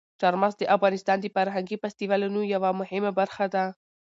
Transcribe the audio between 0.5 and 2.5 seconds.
د افغانستان د فرهنګي فستیوالونو